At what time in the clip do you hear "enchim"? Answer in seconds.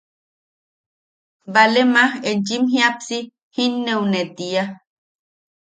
2.29-2.63